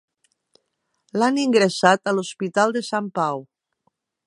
[1.23, 3.47] L'han ingressat a l'hospital de Sant Pau.